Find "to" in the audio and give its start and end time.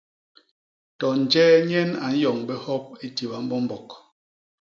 0.99-1.07